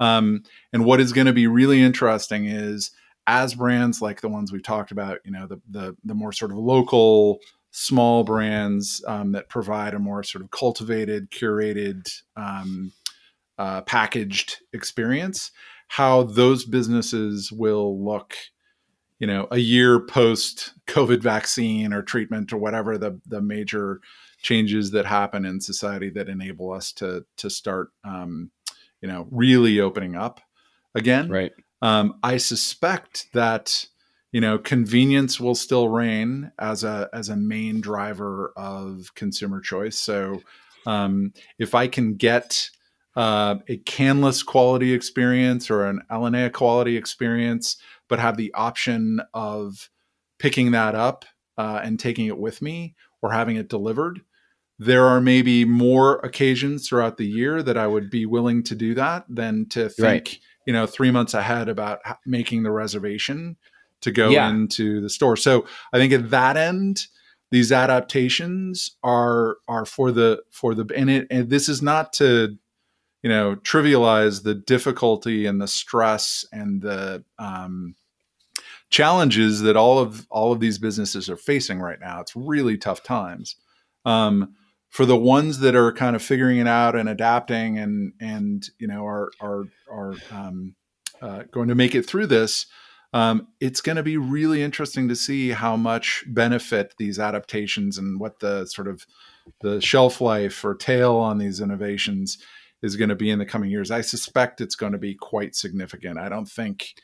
[0.02, 2.90] Um, and what is going to be really interesting is
[3.28, 6.50] as brands like the ones we've talked about, you know, the the, the more sort
[6.50, 7.38] of local
[7.70, 12.92] small brands um, that provide a more sort of cultivated, curated, um,
[13.58, 15.52] uh, packaged experience,
[15.86, 18.36] how those businesses will look,
[19.20, 24.00] you know, a year post COVID vaccine or treatment or whatever the the major
[24.42, 28.50] changes that happen in society that enable us to to start, um,
[29.02, 30.40] you know, really opening up
[30.94, 31.28] again.
[31.28, 31.52] Right.
[31.82, 33.86] Um, I suspect that
[34.30, 39.98] you know convenience will still reign as a as a main driver of consumer choice.
[39.98, 40.42] So
[40.86, 42.70] um, if I can get
[43.16, 47.76] uh, a Canlis quality experience or an Alinea quality experience,
[48.08, 49.90] but have the option of
[50.38, 51.24] picking that up
[51.58, 54.22] uh, and taking it with me or having it delivered.
[54.84, 58.94] There are maybe more occasions throughout the year that I would be willing to do
[58.94, 63.56] that than to think, right you know three months ahead about making the reservation
[64.00, 64.48] to go yeah.
[64.48, 65.36] into the store.
[65.36, 67.06] So i think at that end
[67.50, 72.56] these adaptations are are for the for the and it and this is not to
[73.22, 77.94] you know trivialize the difficulty and the stress and the um,
[78.90, 82.20] challenges that all of all of these businesses are facing right now.
[82.20, 83.56] It's really tough times.
[84.04, 84.54] Um,
[84.92, 88.86] for the ones that are kind of figuring it out and adapting and and you
[88.86, 90.76] know are are are um,
[91.20, 92.66] uh, going to make it through this,
[93.14, 98.20] um, it's going to be really interesting to see how much benefit these adaptations and
[98.20, 99.06] what the sort of
[99.62, 102.36] the shelf life or tail on these innovations
[102.82, 103.90] is going to be in the coming years.
[103.90, 106.18] I suspect it's going to be quite significant.
[106.18, 106.94] I don't think.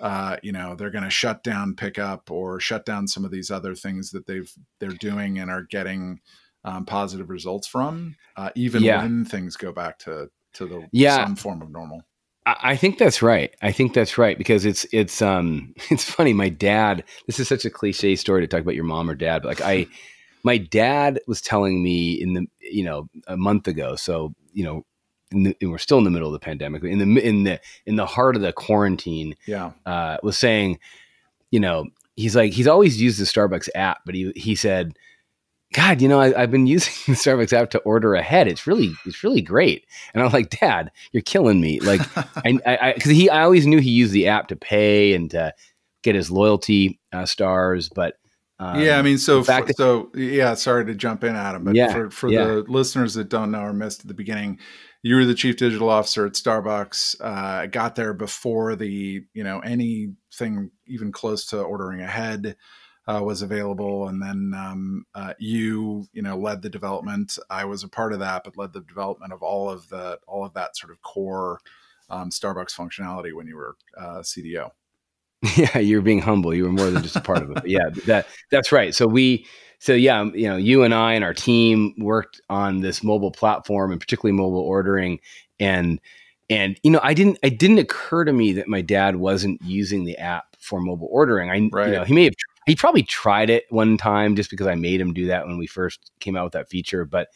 [0.00, 3.48] Uh, you know they're going to shut down pickup or shut down some of these
[3.48, 6.18] other things that they've they're doing and are getting
[6.64, 9.02] um, positive results from, uh, even yeah.
[9.02, 11.24] when things go back to to the yeah.
[11.24, 12.02] some form of normal.
[12.46, 13.54] I think that's right.
[13.62, 16.32] I think that's right because it's it's um it's funny.
[16.32, 17.04] My dad.
[17.26, 19.60] This is such a cliche story to talk about your mom or dad, but like
[19.62, 19.86] I,
[20.44, 23.96] my dad was telling me in the you know a month ago.
[23.96, 24.84] So you know,
[25.30, 26.84] the, we're still in the middle of the pandemic.
[26.84, 29.36] In the in the in the heart of the quarantine.
[29.46, 29.72] Yeah.
[29.86, 30.78] Uh, was saying,
[31.50, 34.98] you know, he's like he's always used the Starbucks app, but he he said
[35.74, 38.48] God, you know, I, have been using the Starbucks app to order ahead.
[38.48, 39.86] It's really, it's really great.
[40.14, 41.80] And I'm like, Dad, you're killing me.
[41.80, 45.30] Like, I, I, because he, I always knew he used the app to pay and
[45.32, 45.52] to
[46.02, 48.14] get his loyalty uh, stars, but
[48.60, 50.54] um, yeah, I mean, so for, so yeah.
[50.54, 52.44] Sorry to jump in, Adam, but yeah, for for yeah.
[52.44, 54.60] the listeners that don't know or missed at the beginning,
[55.02, 57.20] you were the chief digital officer at Starbucks.
[57.20, 62.56] Uh, I got there before the you know anything even close to ordering ahead
[63.06, 67.38] uh, was available, and then um, uh, you you know led the development.
[67.50, 70.44] I was a part of that, but led the development of all of the all
[70.44, 71.60] of that sort of core
[72.10, 74.70] um, Starbucks functionality when you were uh, CDO.
[75.56, 76.54] Yeah, you're being humble.
[76.54, 77.54] You were more than just a part of it.
[77.54, 78.94] But yeah, that that's right.
[78.94, 79.46] So we,
[79.78, 83.92] so yeah, you know, you and I and our team worked on this mobile platform
[83.92, 85.20] and particularly mobile ordering,
[85.60, 86.00] and
[86.50, 90.04] and you know, I didn't, it didn't occur to me that my dad wasn't using
[90.04, 91.50] the app for mobile ordering.
[91.50, 91.88] I, right.
[91.88, 92.34] you know, he may have,
[92.66, 95.66] he probably tried it one time just because I made him do that when we
[95.66, 97.04] first came out with that feature.
[97.04, 97.28] But,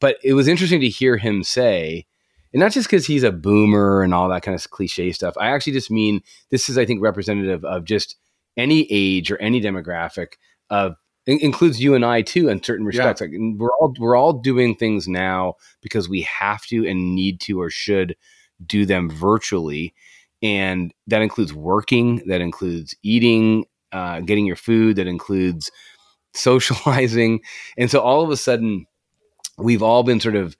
[0.00, 2.06] but it was interesting to hear him say,
[2.52, 5.34] and not just because he's a boomer and all that kind of cliche stuff.
[5.38, 8.16] I actually just mean this is, I think, representative of just
[8.56, 10.32] any age or any demographic
[10.68, 13.20] of includes you and I too in certain respects.
[13.20, 13.28] Yeah.
[13.28, 17.60] Like we're all we're all doing things now because we have to and need to
[17.60, 18.16] or should
[18.64, 19.94] do them virtually.
[20.42, 25.70] And that includes working, that includes eating, uh, getting your food, that includes
[26.34, 27.40] socializing.
[27.78, 28.86] And so all of a sudden,
[29.58, 30.56] we've all been sort of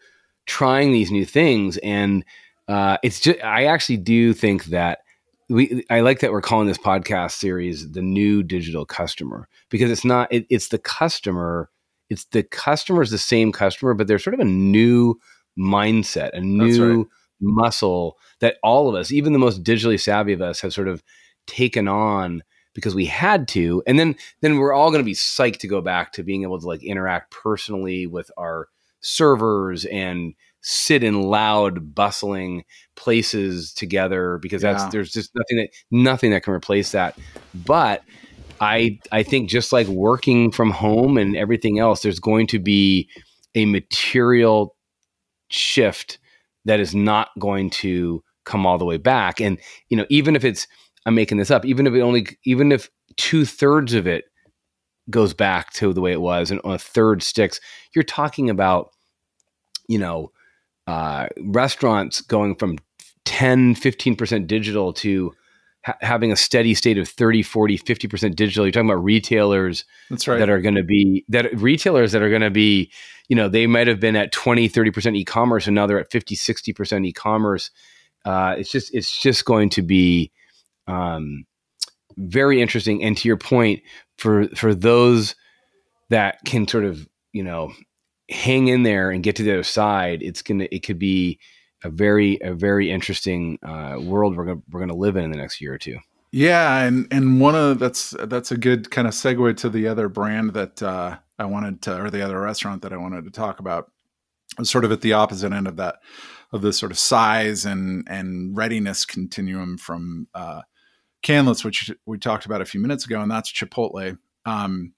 [0.47, 1.77] trying these new things.
[1.79, 2.25] And
[2.69, 5.01] uh, it's just, I actually do think that
[5.49, 10.05] we, I like that we're calling this podcast series the new digital customer because it's
[10.05, 11.71] not, it, it's the customer,
[12.09, 15.17] it's the customer is the same customer, but there's sort of a new
[15.59, 17.09] mindset, a new
[17.41, 21.03] muscle that all of us, even the most digitally savvy of us, have sort of
[21.47, 22.43] taken on
[22.75, 23.83] because we had to.
[23.87, 26.61] And then then we're all going to be psyched to go back to being able
[26.61, 28.69] to like interact personally with our
[29.01, 32.65] servers and sit in loud bustling
[32.97, 34.91] places together because that's yeah.
[34.91, 37.17] there's just nothing that nothing that can replace that
[37.55, 38.03] but
[38.61, 43.09] i i think just like working from home and everything else there's going to be
[43.55, 44.77] a material
[45.49, 46.19] shift
[46.65, 49.41] that is not going to come all the way back.
[49.41, 50.67] And you know, even if it's
[51.07, 54.25] I'm making this up, even if it only even if two thirds of it
[55.09, 57.61] goes back to the way it was and a third sticks,
[57.95, 58.91] you're talking about
[59.89, 60.31] you know
[60.87, 62.79] uh, restaurants going from
[63.25, 65.33] 10 15% digital to
[65.85, 68.65] ha- having a steady state of 30 40 50% digital.
[68.65, 70.39] You're talking about retailers that's right.
[70.39, 72.91] that are going to be that retailers that are going to be
[73.29, 76.37] you know they might have been at 20 30% e-commerce and now they're at 50
[76.37, 77.71] 60% e-commerce.
[78.25, 80.31] Uh, it's just it's just going to be
[80.91, 81.45] um,
[82.17, 83.03] very interesting.
[83.03, 83.83] And to your point
[84.19, 85.35] for for those
[86.11, 87.73] that can sort of you know
[88.29, 91.39] hang in there and get to the other side it's gonna it could be
[91.83, 95.39] a very a very interesting uh, world we're gonna we're gonna live in in the
[95.39, 95.99] next year or two.
[96.33, 100.09] Yeah and and one of that's that's a good kind of segue to the other
[100.09, 103.61] brand that uh, I wanted to, or the other restaurant that I wanted to talk
[103.61, 103.91] about,
[104.59, 105.97] was sort of at the opposite end of that,
[106.53, 110.61] of the sort of size and and readiness continuum from uh,
[111.23, 114.19] Canlis, which we talked about a few minutes ago, and that's Chipotle.
[114.47, 114.95] Um,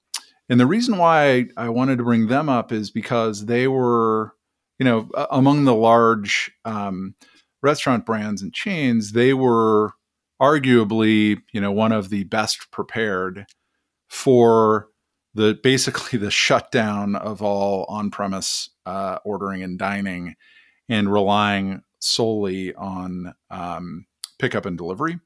[0.48, 4.34] and the reason why I wanted to bring them up is because they were,
[4.78, 7.14] you know, among the large um,
[7.62, 9.92] restaurant brands and chains, they were
[10.40, 13.46] arguably, you know, one of the best prepared
[14.08, 14.88] for
[15.34, 20.34] the basically the shutdown of all on-premise uh, ordering and dining,
[20.88, 24.04] and relying solely on um,
[24.38, 25.18] pickup and delivery.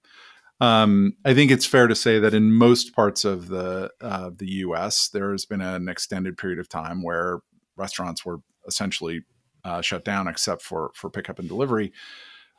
[0.61, 4.51] Um, I think it's fair to say that in most parts of the uh, the
[4.53, 7.41] U.S., there has been an extended period of time where
[7.77, 9.23] restaurants were essentially
[9.65, 11.93] uh, shut down, except for for pickup and delivery.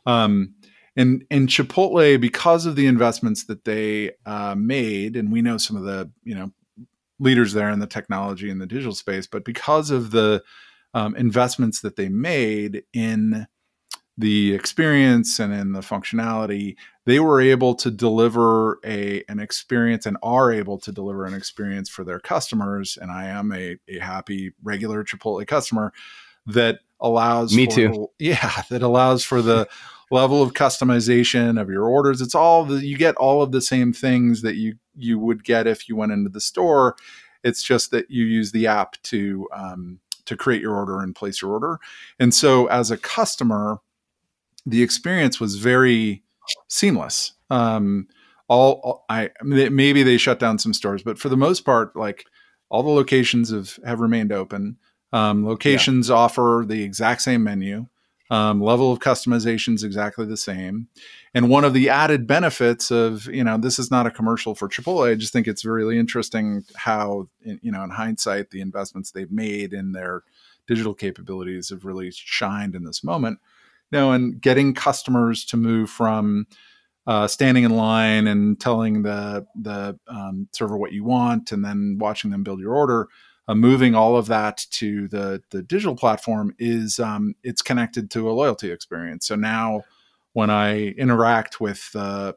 [0.05, 0.53] Um,
[0.95, 5.75] and and Chipotle, because of the investments that they uh, made, and we know some
[5.75, 6.51] of the you know
[7.19, 10.43] leaders there in the technology and the digital space, but because of the
[10.93, 13.47] um, investments that they made in
[14.17, 16.75] the experience and in the functionality,
[17.05, 21.87] they were able to deliver a an experience and are able to deliver an experience
[21.87, 22.97] for their customers.
[22.99, 25.93] And I am a, a happy regular Chipotle customer
[26.47, 28.09] that allows me too.
[28.19, 29.67] Yeah, that allows for the
[30.09, 32.21] level of customization of your orders.
[32.21, 35.67] It's all the, you get all of the same things that you you would get
[35.67, 36.95] if you went into the store.
[37.43, 41.41] It's just that you use the app to um, to create your order and place
[41.41, 41.79] your order.
[42.19, 43.79] And so, as a customer,
[44.67, 46.23] the experience was very
[46.67, 47.33] seamless.
[47.49, 48.07] Um,
[48.49, 52.25] all I maybe they shut down some stores, but for the most part, like
[52.69, 54.77] all the locations have have remained open.
[55.13, 56.15] Um, locations yeah.
[56.15, 57.87] offer the exact same menu.
[58.29, 60.89] Um, level of customization is exactly the same.
[61.33, 64.67] And one of the added benefits of, you know, this is not a commercial for
[64.67, 65.09] Chipotle.
[65.09, 69.71] I just think it's really interesting how, you know, in hindsight, the investments they've made
[69.71, 70.23] in their
[70.67, 73.39] digital capabilities have really shined in this moment.
[73.91, 76.45] Know, and getting customers to move from
[77.07, 81.97] uh, standing in line and telling the the um, server what you want, and then
[81.99, 83.07] watching them build your order.
[83.47, 88.29] Uh, moving all of that to the the digital platform is um, it's connected to
[88.29, 89.25] a loyalty experience.
[89.25, 89.83] So now,
[90.33, 92.33] when I interact with uh,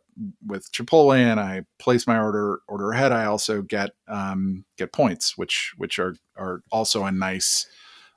[0.47, 5.37] with Chipotle and I place my order order ahead, I also get um, get points,
[5.37, 7.67] which which are are also a nice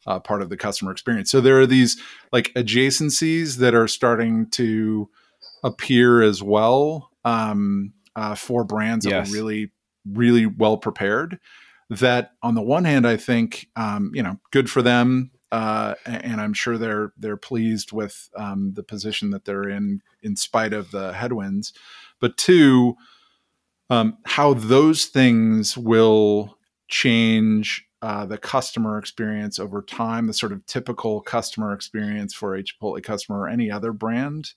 [0.05, 1.31] uh, part of the customer experience.
[1.31, 2.01] So there are these
[2.31, 5.09] like adjacencies that are starting to
[5.63, 9.29] appear as well um, uh, for brands yes.
[9.29, 9.71] that are really,
[10.05, 11.39] really well prepared.
[11.89, 16.41] That on the one hand, I think um, you know, good for them, uh, and
[16.41, 20.91] I'm sure they're they're pleased with um, the position that they're in, in spite of
[20.91, 21.73] the headwinds.
[22.19, 22.95] But two,
[23.89, 30.65] um, how those things will change uh, the customer experience over time, the sort of
[30.65, 34.51] typical customer experience for a Chipotle customer or any other brand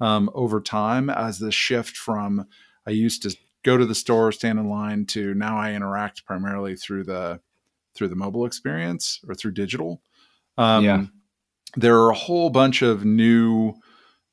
[0.00, 2.46] um, over time as the shift from
[2.86, 6.74] I used to go to the store, stand in line to now I interact primarily
[6.74, 7.40] through the
[7.94, 10.00] through the mobile experience or through digital.
[10.56, 11.04] Um, yeah.
[11.76, 13.74] There are a whole bunch of new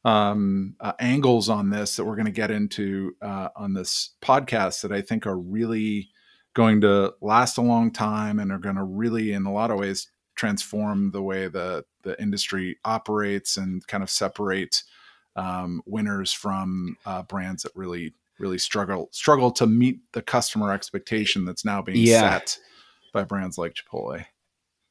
[0.05, 4.83] um, uh, angles on this that we're going to get into uh, on this podcast
[4.83, 6.12] that I think are really
[6.53, 9.79] going to last a long time and are going to really, in a lot of
[9.79, 14.83] ways, transform the way the the industry operates and kind of separate
[15.35, 21.45] um, winners from uh, brands that really really struggle struggle to meet the customer expectation
[21.45, 22.31] that's now being yeah.
[22.31, 22.57] set
[23.13, 24.25] by brands like Chipotle.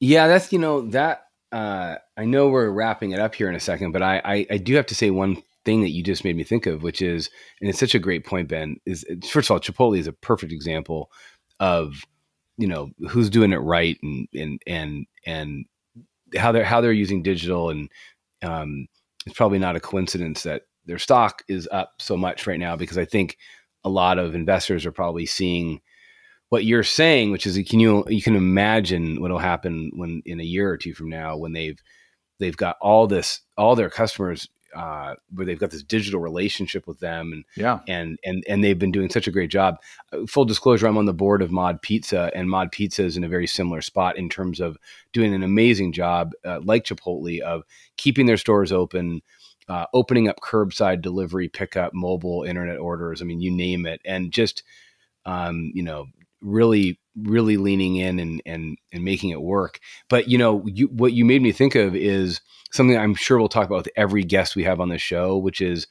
[0.01, 3.61] Yeah, that's you know that uh, I know we're wrapping it up here in a
[3.61, 6.37] second, but I, I, I do have to say one thing that you just made
[6.37, 8.79] me think of, which is, and it's such a great point, Ben.
[8.87, 11.11] Is first of all, Chipotle is a perfect example
[11.63, 12.03] of
[12.59, 15.65] you know who's doing it right and and and and
[16.37, 17.89] how they're how they're using digital and
[18.43, 18.89] um,
[19.25, 22.99] it's probably not a coincidence that their stock is up so much right now because
[22.99, 23.39] I think
[23.85, 25.81] a lot of investors are probably seeing
[26.49, 30.45] what you're saying, which is can you you can imagine what'll happen when in a
[30.45, 31.81] year or two from now when they've
[32.41, 36.99] they've got all this all their customers uh, where they've got this digital relationship with
[37.01, 39.77] them and yeah and and and they've been doing such a great job.
[40.13, 43.25] Uh, full disclosure, I'm on the board of Mod Pizza, and Mod Pizza is in
[43.25, 44.79] a very similar spot in terms of
[45.13, 47.63] doing an amazing job, uh, like Chipotle, of
[47.97, 49.23] keeping their stores open.
[49.69, 53.23] Uh, opening up curbside delivery, pickup, mobile, internet orders.
[53.23, 54.65] I mean, you name it, and just
[55.25, 56.07] um, you know,
[56.41, 59.79] really really leaning in and and and making it work.
[60.09, 62.41] But you know, you, what you made me think of is
[62.73, 65.61] something I'm sure we'll talk about with every guest we have on the show, which
[65.61, 65.87] is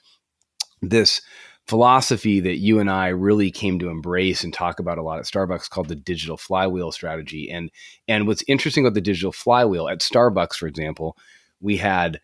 [0.82, 1.22] this
[1.67, 5.26] philosophy that you and I really came to embrace and talk about a lot at
[5.26, 7.49] Starbucks called the digital flywheel strategy.
[7.49, 7.72] And
[8.07, 11.17] and what's interesting about the digital flywheel at Starbucks, for example,
[11.59, 12.19] we had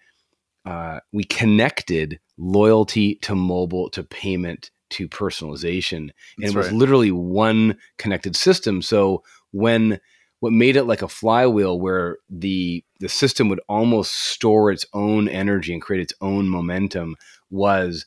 [0.66, 6.76] uh, we connected loyalty to mobile to payment to personalization, and That's it was right.
[6.76, 8.82] literally one connected system.
[8.82, 10.00] So when
[10.40, 15.28] what made it like a flywheel where the the system would almost store its own
[15.28, 17.16] energy and create its own momentum
[17.50, 18.06] was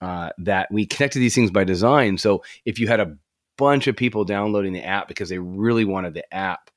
[0.00, 2.18] uh, that we connected these things by design.
[2.18, 3.16] So if you had a
[3.58, 6.70] bunch of people downloading the app because they really wanted the app,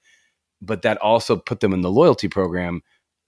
[0.62, 2.82] but that also put them in the loyalty program,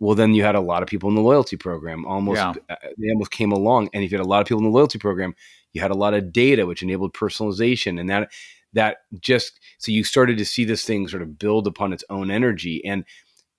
[0.06, 2.06] well, then you had a lot of people in the loyalty program.
[2.06, 2.53] Almost yeah.
[2.70, 4.76] Uh, they almost came along, and if you had a lot of people in the
[4.78, 5.36] loyalty program,
[5.74, 8.32] you had a lot of data, which enabled personalization, and that
[8.76, 12.30] that just so you started to see this thing sort of build upon its own
[12.30, 13.03] energy and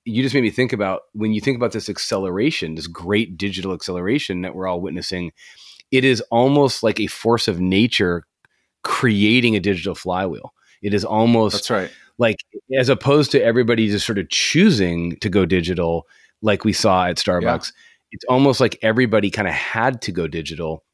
[0.05, 3.72] you just made me think about when you think about this acceleration this great digital
[3.72, 5.32] acceleration that we're all witnessing
[5.90, 8.24] it is almost like a force of nature
[8.84, 12.36] creating a digital flywheel it is almost that's right like
[12.78, 16.07] as opposed to everybody just sort of choosing to go digital
[16.43, 18.12] like we saw at starbucks yeah.
[18.12, 20.84] it's almost like everybody kind of had to go digital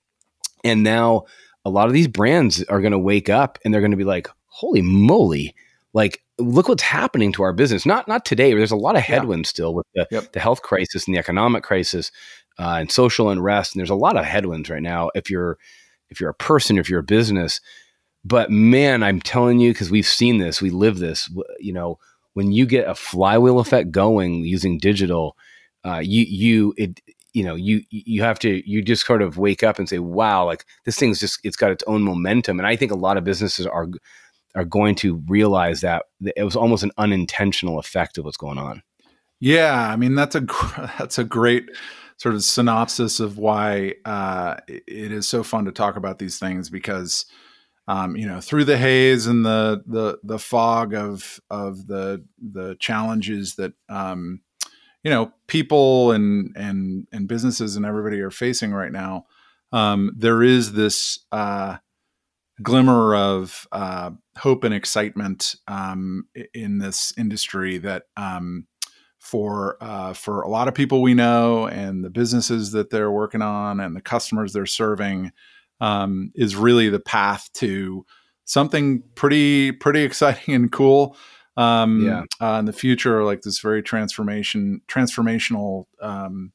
[0.65, 1.25] and now
[1.65, 4.05] a lot of these brands are going to wake up and they're going to be
[4.05, 5.55] like, holy moly,
[5.93, 7.87] like look what's happening to our business.
[7.87, 8.53] Not not today.
[8.55, 9.51] There's a lot of headwinds yeah.
[9.51, 10.33] still with the, yep.
[10.33, 12.11] the health crisis and the economic crisis
[12.59, 13.75] uh, and social unrest.
[13.75, 15.11] And there's a lot of headwinds right now.
[15.15, 15.59] If you're
[16.11, 17.61] if you're a person, if you're a business,
[18.25, 21.31] but man, I'm telling you because we've seen this, we live this.
[21.59, 21.99] You know,
[22.35, 25.37] when you get a flywheel effect going using digital,
[25.85, 27.01] uh, you you it
[27.33, 30.45] you know you you have to you just sort of wake up and say wow
[30.45, 32.59] like this thing's just it's got its own momentum.
[32.59, 33.89] And i think a lot of businesses are
[34.55, 36.05] are going to realize that
[36.37, 38.83] it was almost an unintentional effect of what's going on.
[39.41, 40.41] Yeah i mean that's a
[40.99, 41.65] that's a great
[42.23, 46.71] sort of synopsis of why uh, it is so fun to talk about these things
[46.71, 47.27] because
[47.89, 52.77] um, you know through the haze and the the the fog of of the the
[52.79, 54.41] challenges that um,
[55.03, 59.27] you know people and and and businesses and everybody are facing right now
[59.73, 61.77] um, there is this uh,
[62.63, 68.67] glimmer of uh, hope and excitement um, in this industry that um,
[69.19, 73.43] for uh, for a lot of people we know and the businesses that they're working
[73.43, 75.33] on and the customers they're serving
[75.83, 78.07] um, is really the path to
[78.45, 81.17] something pretty pretty exciting and cool
[81.57, 82.25] um, yeah.
[82.41, 86.53] Uh, in the future, like this very transformation transformational um,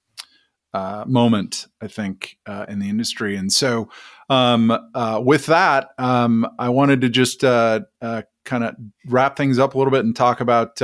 [0.73, 3.35] uh, moment, I think, uh, in the industry.
[3.35, 3.89] And so,
[4.29, 8.75] um, uh, with that, um, I wanted to just uh, uh, kind of
[9.07, 10.81] wrap things up a little bit and talk about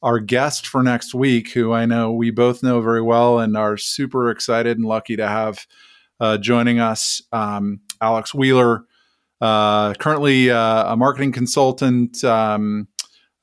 [0.00, 3.76] our guest for next week, who I know we both know very well and are
[3.76, 5.66] super excited and lucky to have
[6.40, 8.84] joining us, um, Alex Wheeler.
[9.40, 12.88] currently a marketing consultant um,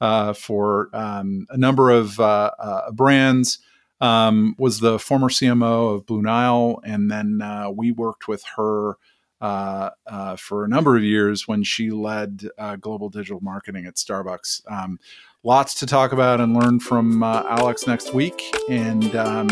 [0.01, 3.59] uh, for um, a number of uh, uh, brands.
[4.01, 8.97] Um, was the former CMO of Blue Nile, and then uh, we worked with her
[9.39, 12.43] uh, uh, for a number of years when she led
[12.81, 14.69] global digital marketing at Starbucks.
[14.69, 14.99] Um,
[15.43, 19.47] lots to talk about and learn from Alex next week, and um,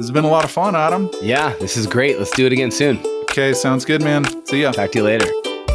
[0.00, 1.10] this has been a lot of fun, Adam.
[1.20, 2.18] Yeah, this is great.
[2.18, 3.04] Let's do it again soon.
[3.24, 4.24] Okay, sounds good, man.
[4.46, 4.72] See ya.
[4.72, 5.26] Talk to you later.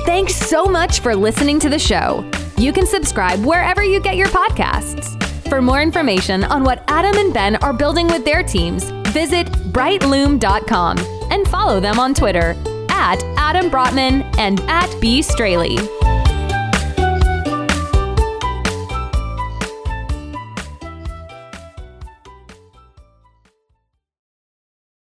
[0.03, 2.27] Thanks so much for listening to the show.
[2.57, 5.13] You can subscribe wherever you get your podcasts.
[5.47, 10.97] For more information on what Adam and Ben are building with their teams, visit brightloom.com
[11.29, 12.55] and follow them on Twitter
[12.89, 15.21] at Adam Brotman and at B.
[15.21, 15.77] Straley.